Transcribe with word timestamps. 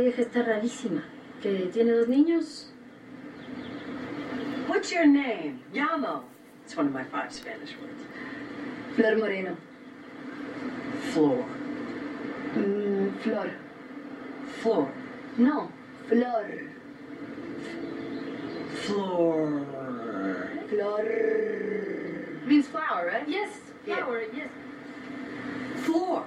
Vieja 0.00 0.22
está 0.22 0.42
rarísima. 0.42 1.02
Que 1.42 1.70
tiene 1.72 1.92
dos 1.92 2.08
niños. 2.08 2.66
What's 4.68 4.92
your 4.92 5.06
name? 5.06 5.60
Llamo. 5.72 6.24
It's 6.64 6.76
one 6.76 6.86
of 6.86 6.92
my 6.92 7.04
five 7.04 7.32
Spanish 7.32 7.76
words. 7.80 8.02
Flor 8.96 9.16
Moreno. 9.16 9.56
Floor. 11.12 11.44
Mm, 12.54 13.18
Flor. 13.20 13.50
Floor. 14.60 14.92
No, 15.38 15.70
Flor. 16.08 16.46
Floor. 18.74 19.66
Flor. 20.68 21.04
Means 22.46 22.66
flower, 22.68 23.06
right? 23.12 23.28
Yes, 23.28 23.50
Flower, 23.84 24.22
yes. 24.34 24.48
Floor. 25.84 26.24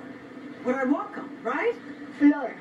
Where 0.64 0.80
I 0.80 0.84
walk 0.86 1.18
on, 1.18 1.30
right? 1.44 1.76
Flor. 2.18 2.56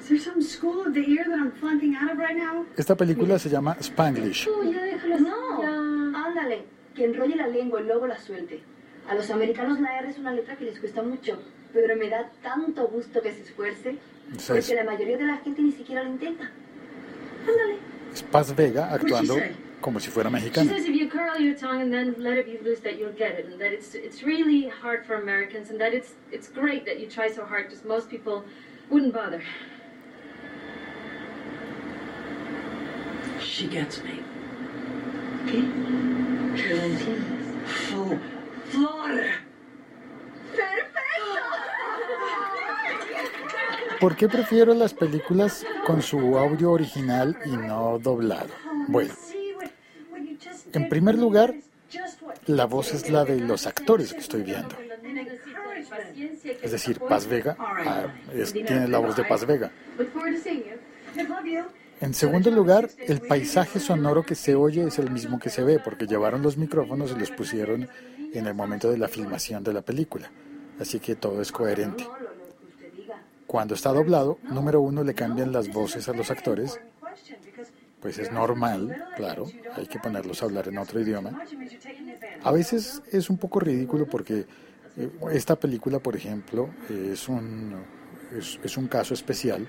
Is 0.00 0.08
there 0.08 0.18
some 0.18 0.42
school 0.42 0.86
of 0.86 0.94
the 0.94 1.00
ear 1.00 1.24
that 1.28 1.38
I'm 1.38 1.52
flunking 1.52 1.94
out 1.96 2.10
of 2.10 2.18
right 2.18 2.36
now? 2.36 2.64
Esta 2.76 2.96
película 2.96 3.38
se 3.38 3.48
llama 3.48 3.76
Spanglish. 3.80 4.46
Ya 4.46 4.82
déjalo 4.84 5.18
ya. 5.18 5.68
Ándale, 6.26 6.64
que 6.94 7.04
enrolle 7.04 7.36
la 7.36 7.46
lengua 7.46 7.80
y 7.80 7.84
luego 7.84 8.06
la 8.06 8.18
suelte. 8.18 8.62
A 9.08 9.14
los 9.14 9.30
americanos 9.30 9.80
la 9.80 9.98
R 9.98 10.10
es 10.10 10.18
una 10.18 10.32
letra 10.32 10.56
que 10.56 10.64
les 10.64 10.78
cuesta 10.78 11.02
mucho, 11.02 11.38
pero 11.72 11.96
me 11.96 12.08
da 12.08 12.30
tanto 12.42 12.86
gusto 12.88 13.20
que 13.22 13.32
se 13.32 13.42
esfuerce, 13.42 13.96
porque 14.46 14.74
la 14.74 14.84
mayoría 14.84 15.16
de 15.16 15.26
la 15.26 15.36
gente 15.38 15.62
ni 15.62 15.72
siquiera 15.72 16.02
lo 16.02 16.10
intenta. 16.10 16.50
Ándale. 17.48 17.78
Es 18.12 18.22
Paz 18.22 18.54
Vega 18.54 18.92
actuando 18.92 19.34
say? 19.34 19.69
Como 19.80 19.98
si 20.00 20.10
fuera 20.10 20.28
She 20.30 20.34
mexicana. 20.34 20.70
says 20.70 20.84
if 20.86 20.94
you 20.94 21.08
curl 21.08 21.38
your 21.38 21.54
tongue 21.54 21.82
and 21.82 21.92
then 21.92 22.14
let 22.18 22.36
it 22.38 22.46
be 22.46 22.58
loose, 22.62 22.80
that 22.80 22.98
you'll 22.98 23.12
get 23.16 23.38
it, 23.38 23.46
and 23.46 23.58
that 23.60 23.72
it's 23.72 23.94
it's 23.94 24.22
really 24.22 24.68
hard 24.68 25.04
for 25.06 25.14
Americans, 25.16 25.70
and 25.70 25.80
that 25.80 25.92
it's 25.94 26.14
it's 26.30 26.48
great 26.48 26.84
that 26.86 26.98
you 27.00 27.06
try 27.08 27.28
so 27.30 27.44
hard, 27.44 27.64
because 27.68 27.84
most 27.84 28.08
people 28.10 28.44
wouldn't 28.90 29.14
bother. 29.14 29.42
She 33.40 33.66
gets 33.66 34.02
me. 34.04 34.22
¿Qué? 35.46 35.62
¿Qué 36.56 36.74
lo 36.74 36.82
entiendes? 36.82 37.46
Floor. 37.88 38.18
Floor. 38.70 39.20
¿Por 44.00 44.16
qué 44.16 44.28
prefiero 44.28 44.72
las 44.74 44.94
películas 44.94 45.66
con 45.86 46.00
su 46.00 46.38
audio 46.38 46.72
original 46.72 47.36
y 47.44 47.50
no 47.50 47.98
doblado? 47.98 48.48
Bueno, 48.88 49.12
en 50.72 50.88
primer 50.88 51.16
lugar, 51.16 51.54
la 52.46 52.66
voz 52.66 52.94
es 52.94 53.10
la 53.10 53.24
de 53.24 53.40
los 53.40 53.66
actores 53.66 54.12
que 54.12 54.20
estoy 54.20 54.42
viendo. 54.42 54.76
Es 56.62 56.70
decir, 56.72 57.00
Paz 57.00 57.26
Vega 57.26 57.56
ah, 57.58 58.06
tiene 58.52 58.88
la 58.88 58.98
voz 58.98 59.16
de 59.16 59.24
Paz 59.24 59.46
Vega. 59.46 59.70
En 62.00 62.14
segundo 62.14 62.50
lugar, 62.50 62.88
el 62.98 63.20
paisaje 63.20 63.78
sonoro 63.78 64.24
que 64.24 64.34
se 64.34 64.54
oye 64.54 64.86
es 64.86 64.98
el 64.98 65.10
mismo 65.10 65.38
que 65.38 65.50
se 65.50 65.62
ve, 65.62 65.78
porque 65.78 66.06
llevaron 66.06 66.42
los 66.42 66.56
micrófonos 66.56 67.12
y 67.12 67.18
los 67.18 67.30
pusieron 67.30 67.88
en 68.32 68.46
el 68.46 68.54
momento 68.54 68.90
de 68.90 68.96
la 68.96 69.08
filmación 69.08 69.62
de 69.64 69.72
la 69.72 69.82
película. 69.82 70.30
Así 70.78 70.98
que 70.98 71.14
todo 71.14 71.42
es 71.42 71.52
coherente. 71.52 72.06
Cuando 73.46 73.74
está 73.74 73.92
doblado, 73.92 74.38
número 74.44 74.80
uno, 74.80 75.04
le 75.04 75.12
cambian 75.12 75.52
las 75.52 75.68
voces 75.68 76.08
a 76.08 76.12
los 76.12 76.30
actores, 76.30 76.80
pues 78.00 78.18
es 78.18 78.32
normal, 78.32 79.06
claro, 79.16 79.46
hay 79.76 79.86
que 79.86 79.98
ponerlos 79.98 80.42
a 80.42 80.46
hablar 80.46 80.68
en 80.68 80.78
otro 80.78 81.00
idioma. 81.00 81.42
A 82.42 82.52
veces 82.52 83.02
es 83.12 83.28
un 83.28 83.36
poco 83.36 83.60
ridículo 83.60 84.06
porque 84.06 84.46
eh, 84.96 85.10
esta 85.32 85.56
película, 85.56 85.98
por 85.98 86.16
ejemplo, 86.16 86.70
es 86.88 87.28
un, 87.28 87.74
es, 88.36 88.76
un 88.76 88.88
caso 88.88 89.14
especial 89.14 89.66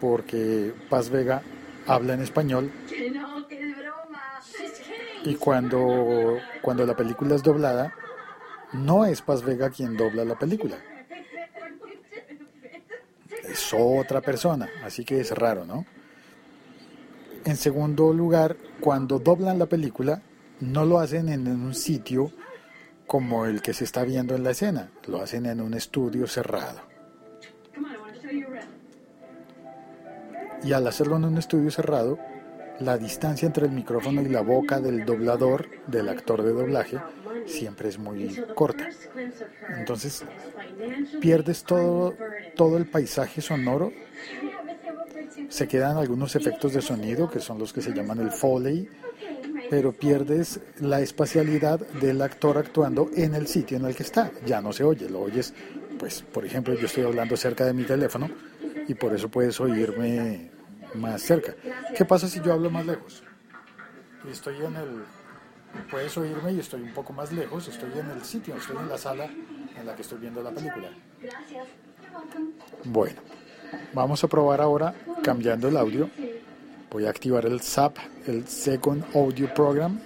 porque 0.00 0.72
Paz 0.88 1.10
Vega 1.10 1.42
habla 1.86 2.14
en 2.14 2.22
español 2.22 2.70
y 5.24 5.34
cuando, 5.36 6.38
cuando 6.62 6.86
la 6.86 6.96
película 6.96 7.34
es 7.34 7.42
doblada, 7.42 7.94
no 8.72 9.04
es 9.04 9.20
Paz 9.20 9.42
Vega 9.42 9.70
quien 9.70 9.96
dobla 9.96 10.24
la 10.24 10.38
película. 10.38 10.76
Es 13.52 13.74
otra 13.74 14.22
persona, 14.22 14.70
así 14.82 15.04
que 15.04 15.20
es 15.20 15.30
raro, 15.30 15.66
¿no? 15.66 15.84
En 17.44 17.56
segundo 17.56 18.10
lugar, 18.14 18.56
cuando 18.80 19.18
doblan 19.18 19.58
la 19.58 19.66
película, 19.66 20.22
no 20.60 20.86
lo 20.86 20.98
hacen 20.98 21.28
en 21.28 21.46
un 21.46 21.74
sitio 21.74 22.30
como 23.06 23.44
el 23.44 23.60
que 23.60 23.74
se 23.74 23.84
está 23.84 24.04
viendo 24.04 24.34
en 24.34 24.42
la 24.42 24.52
escena, 24.52 24.90
lo 25.06 25.20
hacen 25.20 25.44
en 25.44 25.60
un 25.60 25.74
estudio 25.74 26.26
cerrado. 26.26 26.80
Y 30.64 30.72
al 30.72 30.86
hacerlo 30.86 31.16
en 31.16 31.26
un 31.26 31.36
estudio 31.36 31.70
cerrado, 31.70 32.18
la 32.80 32.96
distancia 32.96 33.44
entre 33.44 33.66
el 33.66 33.72
micrófono 33.72 34.22
y 34.22 34.30
la 34.30 34.40
boca 34.40 34.80
del 34.80 35.04
doblador, 35.04 35.68
del 35.88 36.08
actor 36.08 36.42
de 36.42 36.52
doblaje, 36.52 36.98
siempre 37.46 37.88
es 37.88 37.98
muy 37.98 38.34
corta. 38.54 38.88
Entonces, 39.76 40.24
pierdes 41.20 41.64
todo, 41.64 42.14
todo 42.56 42.76
el 42.76 42.86
paisaje 42.86 43.40
sonoro. 43.40 43.92
Se 45.48 45.68
quedan 45.68 45.96
algunos 45.96 46.34
efectos 46.36 46.72
de 46.72 46.82
sonido, 46.82 47.30
que 47.30 47.40
son 47.40 47.58
los 47.58 47.72
que 47.72 47.82
se 47.82 47.92
llaman 47.92 48.20
el 48.20 48.30
foley, 48.30 48.88
pero 49.68 49.92
pierdes 49.92 50.60
la 50.80 51.00
espacialidad 51.00 51.80
del 52.00 52.22
actor 52.22 52.58
actuando 52.58 53.10
en 53.14 53.34
el 53.34 53.46
sitio 53.46 53.76
en 53.76 53.86
el 53.86 53.94
que 53.94 54.02
está. 54.02 54.30
Ya 54.46 54.60
no 54.60 54.72
se 54.72 54.84
oye, 54.84 55.08
lo 55.08 55.20
oyes, 55.20 55.54
pues, 55.98 56.22
por 56.22 56.44
ejemplo, 56.44 56.74
yo 56.74 56.86
estoy 56.86 57.04
hablando 57.04 57.36
cerca 57.36 57.64
de 57.64 57.72
mi 57.72 57.84
teléfono 57.84 58.30
y 58.88 58.94
por 58.94 59.14
eso 59.14 59.28
puedes 59.28 59.60
oírme 59.60 60.50
más 60.94 61.22
cerca. 61.22 61.54
¿Qué 61.96 62.04
pasa 62.04 62.28
si 62.28 62.40
yo 62.40 62.52
hablo 62.52 62.70
más 62.70 62.86
lejos? 62.86 63.22
Y 64.26 64.30
estoy 64.30 64.56
en 64.56 64.76
el... 64.76 65.21
Puedes 65.90 66.16
oírme 66.16 66.52
y 66.52 66.60
estoy 66.60 66.82
un 66.82 66.92
poco 66.92 67.12
más 67.12 67.32
lejos, 67.32 67.68
estoy 67.68 67.90
en 67.98 68.10
el 68.10 68.24
sitio, 68.24 68.56
estoy 68.56 68.76
en 68.76 68.88
la 68.88 68.98
sala 68.98 69.26
en 69.26 69.86
la 69.86 69.94
que 69.94 70.02
estoy 70.02 70.18
viendo 70.18 70.42
la 70.42 70.50
película. 70.50 70.90
Gracias. 71.20 71.66
Bueno, 72.84 73.20
vamos 73.92 74.22
a 74.24 74.28
probar 74.28 74.60
ahora 74.60 74.94
cambiando 75.22 75.68
el 75.68 75.76
audio. 75.76 76.10
Voy 76.90 77.06
a 77.06 77.10
activar 77.10 77.46
el 77.46 77.60
SAP, 77.60 77.96
el 78.26 78.46
Second 78.46 79.04
Audio 79.14 79.52
Program. 79.54 79.98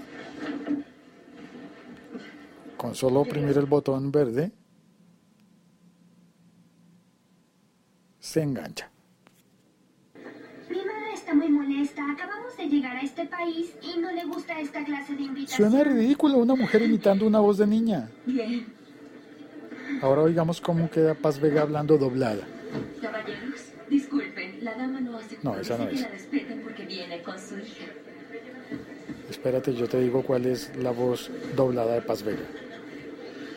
Con 2.76 2.94
solo 2.94 3.20
oprimir 3.20 3.58
el 3.58 3.66
botón 3.66 4.12
verde, 4.12 4.52
se 8.20 8.42
engancha. 8.42 8.90
Mi 10.68 10.76
madre 10.76 11.12
está 11.14 11.34
muy 11.34 11.48
molesta. 11.48 12.02
Acabamos 12.12 12.45
de 12.56 12.68
llegar 12.68 12.96
a 12.96 13.00
este 13.02 13.26
país 13.26 13.72
y 13.82 13.98
no 14.00 14.10
le 14.12 14.24
gusta 14.24 14.58
esta 14.60 14.84
clase 14.84 15.14
de 15.14 15.22
invitación. 15.22 15.70
Suena 15.70 15.84
ridículo 15.84 16.38
una 16.38 16.54
mujer 16.54 16.82
imitando 16.82 17.26
una 17.26 17.40
voz 17.40 17.58
de 17.58 17.66
niña. 17.66 18.08
Bien. 18.26 18.66
Ahora 20.02 20.22
oigamos 20.22 20.60
cómo 20.60 20.90
queda 20.90 21.14
Paz 21.14 21.38
Vega 21.40 21.62
hablando 21.62 21.96
doblada. 21.96 22.46
Caballeros, 23.00 23.60
disculpen, 23.88 24.64
la 24.64 24.74
dama 24.74 25.00
no 25.00 25.16
hace 25.16 25.38
No, 25.42 25.56
esa 25.58 25.78
no 25.78 25.88
que 25.88 25.94
es. 25.94 26.00
la 26.02 26.08
respeten 26.08 26.60
porque 26.62 26.84
viene 26.86 27.22
con 27.22 27.38
su 27.38 27.56
hija. 27.56 27.86
Espérate, 29.30 29.74
yo 29.74 29.88
te 29.88 30.00
digo 30.00 30.22
cuál 30.22 30.46
es 30.46 30.74
la 30.76 30.90
voz 30.90 31.30
doblada 31.56 31.94
de 31.94 32.02
Paz 32.02 32.22
Vega. 32.22 32.42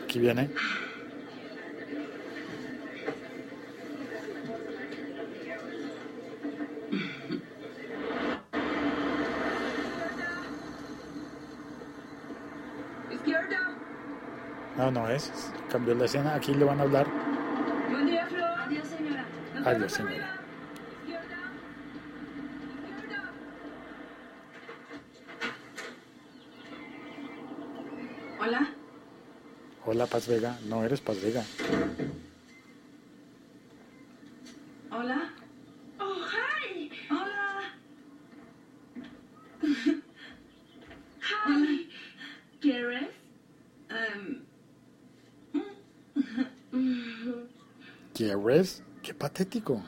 Aquí 0.03 0.19
viene. 0.19 0.49
No, 14.79 14.89
no 14.89 15.09
es. 15.09 15.29
Cambió 15.69 15.93
la 15.93 16.05
escena. 16.05 16.35
Aquí 16.35 16.53
le 16.53 16.63
van 16.63 16.79
a 16.79 16.83
hablar. 16.83 17.05
Buen 17.91 18.05
día, 18.05 18.25
Flor. 18.27 18.49
Adiós, 18.59 18.87
señora. 18.87 19.25
Nos 19.53 19.67
Adiós, 19.67 19.91
señora. 19.91 20.39
Hola. 28.39 28.69
Hola, 29.85 30.05
Paz 30.05 30.27
Vega. 30.29 30.57
No 30.69 30.85
eres 30.85 31.01
Paz 31.01 31.21
Vega. 31.21 31.43
Hola. 34.91 35.29
Oh, 35.99 36.23
hi. 36.23 36.89
Hola. 37.11 37.73
Hi. 41.21 41.89
¿Quieres? 42.61 43.09
Um, 43.89 44.49
¿Quieres? 48.39 48.83
Qué 49.03 49.13
patético. 49.13 49.83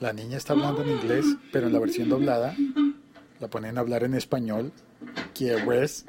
La 0.00 0.12
niña 0.12 0.36
está 0.36 0.52
hablando 0.52 0.82
en 0.82 0.90
inglés, 0.90 1.24
pero 1.52 1.66
en 1.66 1.72
la 1.72 1.80
versión 1.80 2.08
doblada 2.08 2.54
la 3.40 3.48
ponen 3.48 3.76
a 3.76 3.80
hablar 3.80 4.04
en 4.04 4.14
español. 4.14 4.72
¿Quieres? 5.34 6.06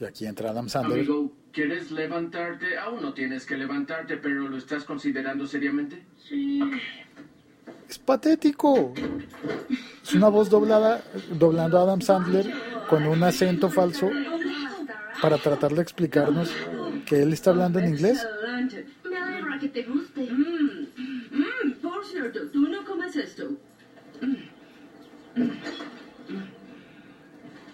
Y 0.00 0.04
aquí 0.04 0.26
entra 0.26 0.50
Adam 0.50 0.68
Sandler. 0.68 0.98
Amigo, 0.98 1.32
¿quieres 1.52 1.90
levantarte? 1.90 2.76
Aún 2.78 3.02
no 3.02 3.14
tienes 3.14 3.46
que 3.46 3.56
levantarte, 3.56 4.16
pero 4.16 4.48
¿lo 4.48 4.56
estás 4.56 4.84
considerando 4.84 5.46
seriamente? 5.46 6.04
sí. 6.18 6.60
Es 7.88 8.00
patético. 8.00 8.92
Es 10.02 10.12
una 10.12 10.28
voz 10.28 10.50
doblada, 10.50 11.04
doblando 11.38 11.78
a 11.78 11.82
Adam 11.82 12.00
Sandler 12.00 12.52
con 12.88 13.06
un 13.06 13.22
acento 13.22 13.70
falso 13.70 14.10
para 15.22 15.38
tratar 15.38 15.72
de 15.72 15.82
explicarnos 15.82 16.50
que 17.06 17.22
él 17.22 17.32
está 17.32 17.50
hablando 17.50 17.78
en 17.78 17.88
inglés. 17.88 18.26
Me 19.08 19.16
alegra 19.16 19.58
que 19.58 19.68
te 19.68 19.82
guste. 19.84 20.28
Mm, 20.30 20.86
mm, 21.30 21.72
por 21.80 22.04
cierto, 22.04 22.40
tú 22.52 22.68
no 22.68 22.84
comes 22.84 23.16
esto. 23.16 23.48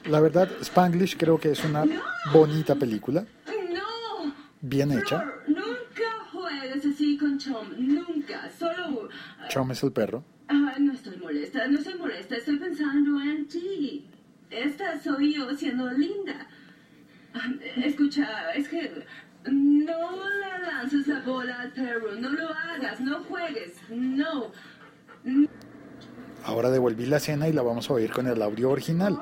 La 0.05 0.21
verdad, 0.21 0.49
Spanglish 0.61 1.17
creo 1.17 1.39
que 1.39 1.53
es 1.53 1.65
una 1.65 1.85
bonita 2.33 2.75
película, 2.75 3.25
No. 3.47 4.35
bien 4.61 4.91
hecha. 4.93 5.21
Flor, 5.21 5.45
nunca 5.49 6.25
juegues 6.33 6.87
así 6.87 7.17
con 7.17 7.39
Chom. 7.39 7.69
Nunca. 7.79 8.51
Solo. 8.59 9.09
Chom 9.49 9.71
es 9.71 9.83
el 9.83 9.93
perro. 9.93 10.25
Ah, 10.49 10.75
no 10.79 10.93
estoy 10.93 11.17
molesta, 11.19 11.67
no 11.69 11.79
estoy 11.79 11.95
molesta. 11.95 12.37
Estoy 12.37 12.59
pensando 12.59 13.21
en 13.23 13.47
ti. 13.47 14.07
Esta 14.51 15.01
soy 15.01 15.35
yo 15.35 15.55
siendo 15.55 15.91
linda. 15.93 16.47
Ah, 17.35 17.51
Escucha, 17.77 18.53
es 18.53 18.69
que 18.69 19.05
no 19.51 20.29
le 20.29 20.67
lances 20.67 21.07
la 21.07 21.21
bola 21.21 21.61
al 21.61 21.73
perro. 21.73 22.13
No 22.15 22.31
lo 22.31 22.49
hagas, 22.49 23.01
no 23.01 23.23
juegues. 23.25 23.75
No. 23.91 24.53
Ahora 26.45 26.71
devolví 26.71 27.07
la 27.07 27.17
escena 27.19 27.49
y 27.49 27.53
la 27.53 27.63
vamos 27.63 27.89
a 27.89 27.95
oír 27.95 28.11
con 28.13 28.27
el 28.27 28.43
audio 28.43 28.71
original. 28.71 29.21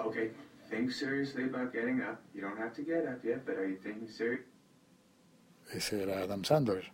Okay, 0.00 0.30
think 0.70 0.90
seriously 0.90 1.44
about 1.44 1.72
getting 1.72 2.00
up. 2.00 2.20
You 2.34 2.40
don't 2.40 2.58
have 2.58 2.74
to 2.76 2.82
get 2.82 3.06
up 3.06 3.24
yet, 3.24 3.44
but 3.44 3.56
are 3.56 3.68
you 3.68 3.76
thinking 3.76 4.08
serious? 4.08 4.44
Ese 5.72 5.92
era 5.94 6.22
Adam 6.22 6.42
Sandler. 6.42 6.84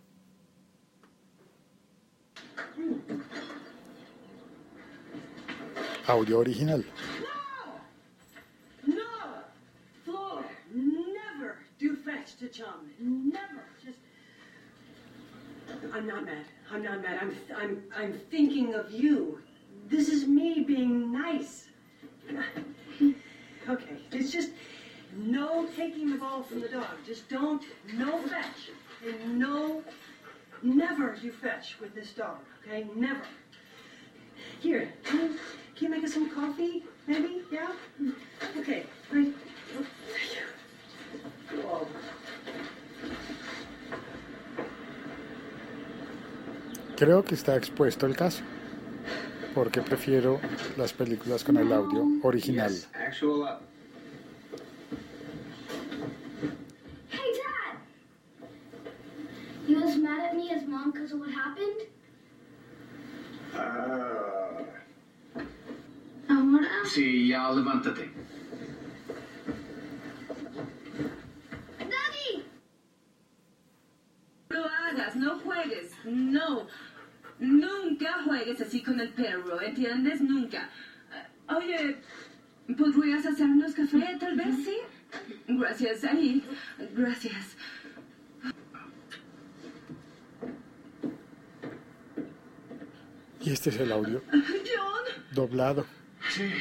Audio 6.07 6.41
original. 6.41 6.83
No! 8.85 8.95
No. 8.95 9.03
Floor, 10.03 10.45
never 10.71 11.57
do 11.79 11.95
fetch 11.95 12.35
to 12.37 12.47
chum. 12.47 12.91
Never. 12.99 13.63
Just. 13.83 13.97
I'm 15.93 16.05
not 16.05 16.25
mad. 16.25 16.45
I'm 16.71 16.83
not 16.83 17.01
mad. 17.01 17.19
I'm, 17.21 17.35
I'm, 17.57 17.83
I'm 17.97 18.19
thinking 18.29 18.75
of 18.75 18.91
you. 18.91 19.39
This 19.87 20.09
is 20.09 20.27
me 20.27 20.63
being 20.63 21.11
nice. 21.11 21.67
Okay, 23.67 23.97
it's 24.11 24.31
just 24.31 24.51
no 25.17 25.65
taking 25.75 26.11
the 26.11 26.19
ball 26.19 26.43
from 26.43 26.61
the 26.61 26.67
dog. 26.67 26.85
Just 27.03 27.27
don't, 27.29 27.63
no 27.95 28.21
fetch. 28.21 28.69
And 29.03 29.39
no, 29.39 29.81
never 30.61 31.17
you 31.19 31.31
fetch 31.31 31.79
with 31.79 31.95
this 31.95 32.11
dog, 32.11 32.37
okay? 32.61 32.85
Never. 32.95 33.23
Here, 34.59 34.93
can 35.75 35.87
you, 35.87 35.89
you 35.89 35.89
make 35.89 36.03
us 36.03 36.13
some 36.13 36.29
coffee, 36.29 36.83
maybe? 37.07 37.41
Yeah? 37.51 37.71
Okay, 38.57 38.85
great. 39.09 39.35
Whoa. 41.51 41.87
Creo 46.95 47.23
que 47.25 47.35
está 47.35 47.57
expuesto 47.57 48.05
el 48.05 48.15
caso, 48.15 48.41
porque 49.53 49.81
prefiero 49.81 50.39
las 50.77 50.93
películas 50.93 51.43
con 51.43 51.57
el 51.57 51.73
audio 51.73 52.05
original. 52.23 52.71
Yes, 52.71 52.87
actual 52.93 53.43
up. 53.43 53.61
Hey, 57.09 57.33
Dad! 57.33 57.77
You 59.67 59.81
was 59.81 59.97
mad 59.97 60.23
at 60.23 60.37
me 60.37 60.51
as 60.51 60.65
mom 60.65 60.91
because 60.91 61.11
of 61.11 61.19
what 61.19 61.31
happened? 61.31 61.81
Ah. 63.53 64.34
Sí, 66.85 67.27
ya 67.29 67.51
levántate. 67.51 68.11
¡Daddy! 71.79 72.43
No 74.49 74.59
lo 74.59 74.65
hagas, 74.65 75.15
no 75.15 75.39
juegues. 75.39 75.91
No. 76.05 76.67
Nunca 77.39 78.23
juegues 78.23 78.61
así 78.61 78.81
con 78.81 78.99
el 78.99 79.09
perro, 79.09 79.61
¿entiendes? 79.61 80.21
Nunca. 80.21 80.69
Eh, 81.11 81.53
Oye, 81.53 81.97
¿podrías 82.77 83.25
hacernos 83.25 83.73
café, 83.73 84.17
tal 84.19 84.35
vez? 84.35 84.55
Sí. 84.63 84.77
Gracias, 85.47 86.03
ahí. 86.03 86.43
Gracias. 86.93 87.57
Y 93.41 93.51
este 93.51 93.69
es 93.69 93.77
el 93.77 93.91
audio 93.91 94.23
John, 94.31 95.03
doblado. 95.31 95.85
Sí. 96.35 96.51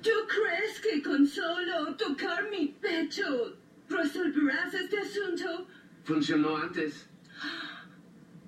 ¿tú 0.00 0.10
crees 0.28 0.80
que 0.80 1.02
con 1.02 1.26
solo 1.26 1.96
tocar 1.96 2.48
mi 2.48 2.68
pecho 2.68 3.56
resolverás 3.88 4.72
este 4.74 4.98
asunto? 5.00 5.66
Funcionó 6.04 6.56
antes. 6.56 7.08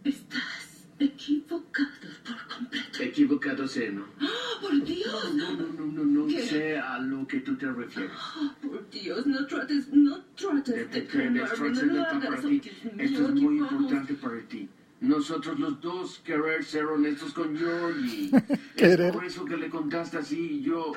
Estás 0.04 0.86
equivocado 1.00 1.88
por 2.24 2.46
completo. 2.56 3.02
Equivocado 3.02 3.66
sé, 3.66 3.90
¿no? 3.90 4.04
¡Oh, 4.20 4.60
por 4.60 4.84
Dios! 4.84 5.34
No, 5.34 5.52
no, 5.54 5.72
no, 5.72 5.86
no, 5.86 6.04
no 6.04 6.26
¿Qué? 6.28 6.42
sé 6.42 6.78
a 6.78 7.00
lo 7.00 7.26
que 7.26 7.40
tú 7.40 7.56
te 7.56 7.66
refieres. 7.66 8.12
Oh, 8.38 8.54
por 8.62 8.88
Dios, 8.90 9.26
no 9.26 9.44
trates, 9.44 9.88
no 9.88 10.20
trates 10.36 10.92
de 10.92 11.04
calmarme, 11.04 11.70
no 11.70 11.82
lo 11.82 12.02
hagas. 12.04 12.42
Ti. 12.42 12.62
Esto 12.96 13.28
es 13.28 13.34
muy 13.34 13.58
importante 13.58 14.14
para 14.14 14.40
ti. 14.42 14.68
Nosotros 15.00 15.58
los 15.58 15.80
dos 15.80 16.20
querer 16.24 16.64
ser 16.64 16.86
honestos 16.86 17.32
con 17.32 17.56
Georgie. 17.56 18.30
Querer. 18.76 19.08
Es 19.08 19.12
por 19.12 19.24
eso 19.24 19.44
que 19.44 19.56
le 19.56 19.68
contaste 19.68 20.18
así 20.18 20.60
y 20.60 20.62
yo... 20.62 20.92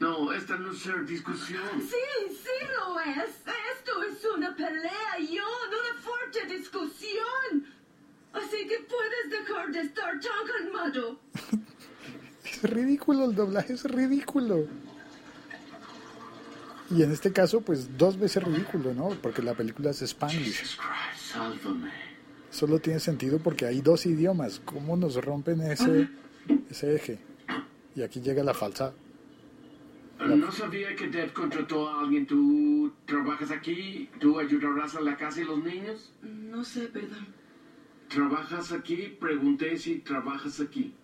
No, 0.00 0.32
esta 0.32 0.56
no 0.56 0.72
es 0.72 0.78
ser 0.80 1.06
discusión. 1.06 1.62
Sí, 1.80 2.28
sí 2.28 2.66
lo 2.76 3.00
es. 3.00 3.30
Esto 3.76 4.02
es 4.02 4.24
una 4.36 4.54
pelea, 4.54 5.14
John, 5.18 5.68
una 5.68 6.02
fuerte 6.02 6.46
discusión. 6.46 7.66
Así 8.32 8.66
que 8.66 8.78
puedes 8.80 9.30
dejar 9.30 9.70
de 9.70 9.80
estar 9.80 10.20
tan 10.20 10.46
calmado. 10.46 11.20
Es 12.44 12.62
ridículo, 12.62 13.24
el 13.24 13.34
doblaje 13.34 13.72
es 13.72 13.84
ridículo. 13.84 14.68
Y 16.90 17.02
en 17.02 17.10
este 17.10 17.32
caso, 17.32 17.62
pues 17.62 17.96
dos 17.96 18.18
veces 18.18 18.44
ridículo, 18.44 18.92
¿no? 18.92 19.08
Porque 19.22 19.40
la 19.40 19.54
película 19.54 19.90
es 19.90 20.02
Spanglish. 20.02 20.58
Jesus 20.58 20.76
Christ, 20.76 21.32
sálvame. 21.32 22.13
Solo 22.54 22.78
tiene 22.78 23.00
sentido 23.00 23.40
porque 23.40 23.66
hay 23.66 23.80
dos 23.80 24.06
idiomas. 24.06 24.60
¿Cómo 24.64 24.96
nos 24.96 25.16
rompen 25.16 25.60
ese, 25.62 26.08
ese 26.70 26.94
eje? 26.94 27.18
Y 27.96 28.02
aquí 28.02 28.20
llega 28.20 28.44
la 28.44 28.54
falsa. 28.54 28.94
No 30.20 30.52
sabía 30.52 30.94
que 30.94 31.08
Deb 31.08 31.32
contrató 31.32 31.88
a 31.88 32.02
alguien. 32.02 32.28
¿Tú 32.28 32.92
trabajas 33.06 33.50
aquí? 33.50 34.08
¿Tú 34.20 34.38
ayudarás 34.38 34.94
a 34.94 35.00
la 35.00 35.16
casa 35.16 35.40
y 35.40 35.44
los 35.46 35.64
niños? 35.64 36.12
No 36.22 36.62
sé, 36.62 36.82
perdón. 36.82 37.26
¿Trabajas 38.06 38.70
aquí? 38.70 39.16
Pregunté 39.18 39.76
si 39.76 39.96
trabajas 39.98 40.60
aquí. 40.60 40.94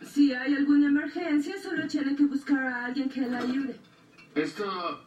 Si 0.00 0.32
hay 0.32 0.54
alguna 0.54 0.86
emergencia, 0.86 1.60
solo 1.62 1.86
tienen 1.86 2.16
que 2.16 2.24
buscar 2.24 2.66
a 2.66 2.86
alguien 2.86 3.10
que 3.10 3.20
la 3.20 3.40
ayude. 3.40 3.76
Esto... 4.34 5.05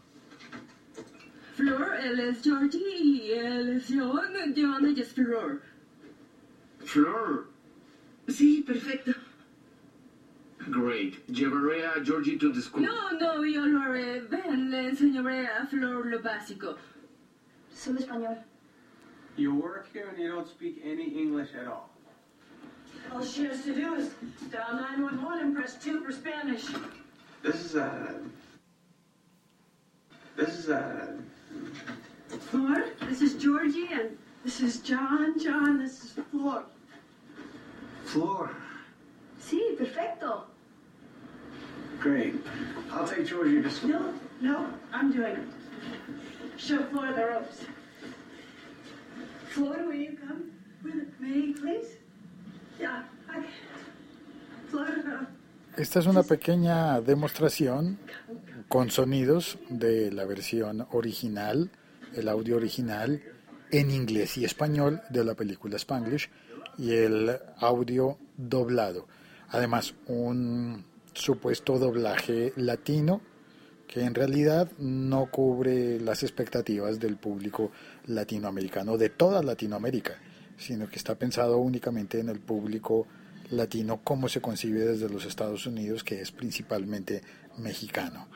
Flor, 1.59 1.93
él 1.95 2.19
es 2.21 2.41
Georgie 2.41 2.97
y 2.97 3.31
él 3.33 3.69
es 3.75 3.87
John. 3.89 4.31
John, 4.55 4.85
ella 4.85 5.03
es 5.03 5.11
Flor. 5.11 5.61
Flor. 6.85 7.47
Sí, 8.29 8.63
perfecto. 8.65 9.11
Great. 10.69 11.25
Llevaré 11.27 11.85
a 11.85 12.01
Georgie 12.01 12.37
to 12.37 12.53
the 12.53 12.61
school. 12.61 12.81
No, 12.81 13.11
no, 13.11 13.43
yo 13.43 13.65
lo 13.65 13.81
haré. 13.81 14.21
Ven, 14.21 14.71
le 14.71 14.89
enseñaré 14.89 15.47
a 15.47 15.65
Flor 15.67 16.05
lo 16.05 16.19
básico. 16.19 16.77
Solo 17.73 17.99
español. 17.99 18.37
You 19.35 19.53
work 19.53 19.91
here 19.91 20.07
and 20.07 20.17
you 20.17 20.29
don't 20.29 20.47
speak 20.47 20.81
any 20.85 21.09
English 21.19 21.49
at 21.59 21.67
all. 21.67 21.89
All 23.11 23.25
she 23.25 23.43
has 23.45 23.63
to 23.63 23.75
do 23.75 23.95
is 23.95 24.11
dial 24.49 24.75
911 24.75 25.39
and 25.39 25.55
press 25.55 25.75
2 25.83 26.05
for 26.05 26.11
Spanish. 26.13 26.67
This 27.43 27.65
is 27.65 27.75
uh 27.75 28.13
This 30.37 30.57
is 30.59 30.69
uh 30.69 31.17
Flor, 32.49 32.85
this 33.07 33.21
is 33.21 33.35
Georgie, 33.35 33.87
and 33.91 34.17
this 34.43 34.61
is 34.61 34.79
John. 34.79 35.39
John, 35.39 35.79
this 35.79 36.03
is 36.03 36.11
Flor. 36.31 36.63
Floor. 38.05 38.49
Sí, 39.39 39.77
perfecto. 39.77 40.43
Great. 41.99 42.35
I'll 42.91 43.07
take 43.07 43.25
Georgie 43.25 43.61
to 43.61 43.69
school. 43.69 43.89
No, 43.89 44.13
no, 44.41 44.67
I'm 44.93 45.11
doing 45.11 45.35
it. 45.35 45.47
Show 46.57 46.83
Flor 46.85 47.13
the 47.13 47.25
ropes. 47.25 47.65
Flor, 49.49 49.75
will 49.85 49.93
you 49.93 50.17
come 50.27 50.51
with 50.83 51.19
me, 51.19 51.53
please? 51.53 51.97
Yeah, 52.79 53.03
I 53.29 53.43
Flor, 54.69 54.87
uh, 54.87 55.25
Esta 55.77 55.99
es 55.99 56.05
una 56.07 56.23
pequeña 56.23 57.01
demostración 57.01 57.97
con 58.69 58.91
sonidos 58.91 59.57
de 59.69 60.11
la 60.11 60.25
versión 60.25 60.88
original, 60.91 61.71
el 62.15 62.29
audio 62.29 62.55
original 62.55 63.21
en 63.71 63.89
inglés 63.89 64.38
y 64.38 64.45
español 64.45 65.01
de 65.09 65.23
la 65.23 65.33
película 65.33 65.75
Spanglish 65.77 66.29
y 66.77 66.91
el 66.93 67.35
audio 67.57 68.19
doblado. 68.38 69.07
Además, 69.49 69.95
un 70.05 70.85
supuesto 71.13 71.79
doblaje 71.79 72.53
latino 72.57 73.21
que 73.88 74.01
en 74.01 74.13
realidad 74.13 74.71
no 74.77 75.31
cubre 75.31 75.99
las 75.99 76.21
expectativas 76.21 76.99
del 76.99 77.17
público 77.17 77.71
latinoamericano 78.05 78.97
de 78.97 79.09
toda 79.09 79.41
Latinoamérica, 79.41 80.13
sino 80.57 80.88
que 80.88 80.97
está 80.97 81.15
pensado 81.15 81.57
únicamente 81.57 82.19
en 82.19 82.29
el 82.29 82.39
público 82.39 83.07
latino 83.49 84.01
como 84.03 84.29
se 84.29 84.41
concibe 84.41 84.81
desde 84.81 85.09
los 85.09 85.25
Estados 85.25 85.65
Unidos, 85.65 86.03
que 86.03 86.21
es 86.21 86.31
principalmente 86.31 87.23
mexicano. 87.57 88.27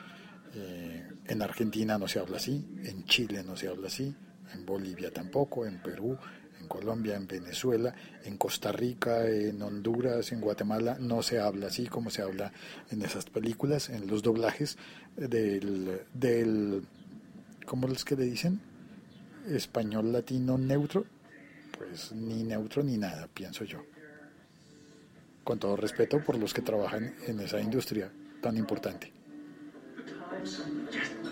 Eh, 0.56 1.04
en 1.26 1.42
Argentina 1.42 1.98
no 1.98 2.08
se 2.08 2.20
habla 2.20 2.38
así, 2.38 2.66
en 2.84 3.06
Chile 3.06 3.44
no 3.44 3.56
se 3.56 3.68
habla 3.68 3.88
así, 3.88 4.14
en 4.54 4.66
Bolivia 4.66 5.12
tampoco, 5.12 5.66
en 5.66 5.82
Perú, 5.82 6.18
en 6.60 6.68
Colombia, 6.68 7.16
en 7.16 7.28
Venezuela, 7.28 7.94
en 8.24 8.38
Costa 8.38 8.72
Rica, 8.72 9.28
en 9.28 9.62
Honduras, 9.62 10.32
en 10.32 10.42
Guatemala, 10.42 10.98
no 11.00 11.24
se 11.24 11.40
habla 11.40 11.68
así 11.68 11.88
como 11.88 12.10
se 12.10 12.22
habla 12.22 12.52
en 12.92 13.02
esas 13.02 13.26
películas, 13.26 13.90
en 13.90 14.08
los 14.08 14.22
doblajes 14.22 14.78
del, 15.16 16.02
del 16.14 16.84
¿cómo 17.66 17.88
es 17.88 18.06
que 18.06 18.16
le 18.16 18.26
dicen? 18.26 18.60
Español 19.48 20.12
latino 20.12 20.58
neutro, 20.58 21.06
pues 21.78 22.12
ni 22.12 22.44
neutro 22.44 22.84
ni 22.84 22.98
nada, 22.98 23.28
pienso 23.34 23.64
yo. 23.64 23.84
Con 25.44 25.60
todo 25.60 25.76
respeto 25.76 26.24
por 26.24 26.38
los 26.38 26.54
que 26.54 26.62
trabajan 26.62 27.16
en 27.28 27.40
esa 27.40 27.60
industria 27.60 28.12
tan 28.42 28.56
importante. 28.56 29.23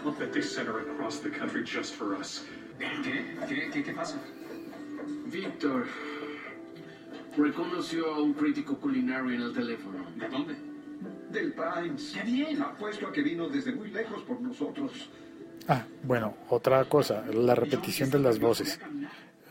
Hope 0.04 0.18
that 0.20 0.32
they 0.34 0.42
sent 0.42 0.68
her 0.68 0.80
across 0.80 1.20
the 1.20 1.30
country 1.30 1.64
just 1.64 1.96
for 1.96 2.16
us. 2.16 2.46
¿Qué? 2.80 2.88
¿Qué? 3.48 3.70
¿Qué, 3.72 3.84
qué 3.84 3.94
pasa? 3.94 4.18
Víctor 5.28 5.86
reconoció 7.38 8.14
a 8.14 8.22
un 8.22 8.34
crítico 8.34 8.78
culinario 8.78 9.32
en 9.32 9.42
el 9.42 9.54
teléfono. 9.54 10.06
¿De 10.16 10.28
dónde? 10.28 10.56
Del 11.30 11.54
Pines. 11.54 12.12
¡Qué 12.14 12.24
bien! 12.24 12.62
Apuesto 12.62 13.08
a 13.08 13.12
que 13.12 13.22
vino 13.22 13.48
desde 13.48 13.74
muy 13.74 13.90
lejos 13.90 14.22
por 14.24 14.42
nosotros. 14.42 15.10
Ah, 15.68 15.86
bueno, 16.04 16.36
otra 16.50 16.84
cosa, 16.86 17.24
la 17.34 17.56
repetición 17.56 18.10
de 18.10 18.20
las 18.20 18.40
voces. 18.40 18.80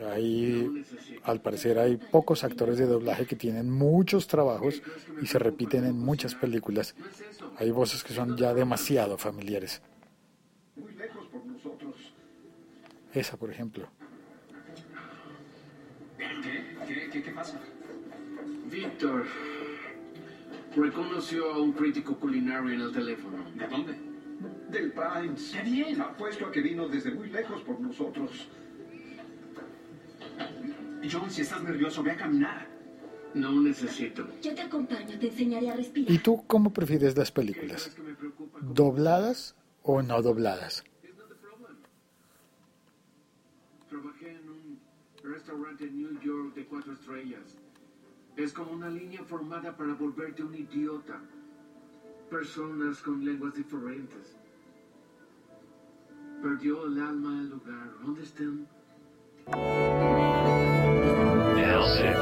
Ahí, 0.08 0.84
al 1.24 1.40
parecer, 1.40 1.78
hay 1.78 1.96
pocos 1.96 2.44
actores 2.44 2.78
de 2.78 2.86
doblaje 2.86 3.26
que 3.26 3.36
tienen 3.36 3.70
muchos 3.70 4.26
trabajos 4.26 4.82
y 5.20 5.26
se 5.26 5.38
repiten 5.38 5.84
en 5.84 5.98
muchas 5.98 6.34
películas. 6.34 6.94
Hay 7.56 7.70
voces 7.70 8.02
que 8.02 8.14
son 8.14 8.36
ya 8.36 8.54
demasiado 8.54 9.18
familiares. 9.18 9.82
Muy 10.76 10.94
lejos 10.94 11.26
por 11.26 11.44
nosotros. 11.44 11.94
Esa, 13.12 13.36
por 13.36 13.50
ejemplo. 13.50 13.88
¿Qué? 16.16 16.26
¿Qué, 16.86 17.10
qué, 17.10 17.22
qué 17.22 17.30
pasa? 17.32 17.60
Víctor 18.70 19.26
reconoció 20.76 21.52
a 21.52 21.58
un 21.58 21.72
crítico 21.72 22.16
culinario 22.16 22.70
en 22.70 22.80
el 22.80 22.92
teléfono. 22.92 23.44
¿De 23.54 23.66
dónde? 23.66 23.94
Del 24.70 24.92
Pines. 24.92 25.50
¡Qué 25.52 25.62
bien! 25.62 26.00
Apuesto 26.00 26.46
a 26.46 26.52
que 26.52 26.60
vino 26.60 26.88
desde 26.88 27.10
muy 27.10 27.28
lejos 27.28 27.60
por 27.62 27.80
nosotros. 27.80 28.48
John, 31.08 31.30
si 31.30 31.42
estás 31.42 31.62
nervioso, 31.62 32.02
ve 32.02 32.12
a 32.12 32.16
caminar. 32.16 32.68
No 33.34 33.52
necesito. 33.60 34.26
Yo 34.42 34.54
te 34.54 34.62
acompaño, 34.62 35.18
te 35.18 35.28
enseñaré 35.28 35.70
a 35.70 35.76
respirar. 35.76 36.10
¿Y 36.10 36.18
tú 36.18 36.44
cómo 36.46 36.72
prefieres 36.72 37.16
las 37.16 37.30
películas? 37.30 37.96
¿Dobladas 38.60 39.54
o 39.82 40.02
no 40.02 40.20
dobladas? 40.20 40.84
Trabajé 43.88 44.30
en 44.30 44.48
un 44.48 44.80
restaurante 45.22 45.84
en 45.84 45.96
New 45.96 46.20
York 46.20 46.54
de 46.54 46.66
cuatro 46.66 46.92
estrellas. 46.92 47.56
Es 48.36 48.52
como 48.52 48.72
una 48.72 48.88
línea 48.88 49.22
formada 49.24 49.76
para 49.76 49.94
volverte 49.94 50.42
un 50.42 50.54
idiota. 50.54 51.20
Personas 52.30 52.98
con 52.98 53.24
lenguas 53.24 53.54
diferentes. 53.54 54.36
Perdió 56.42 56.86
el 56.86 57.00
alma 57.00 57.38
al 57.38 57.50
lugar. 57.50 57.90
¿Dónde 58.02 58.22
están? 58.22 58.66